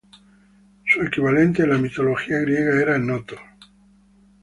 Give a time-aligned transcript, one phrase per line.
[0.83, 3.37] Su equivalente en la mitología griega era Noto.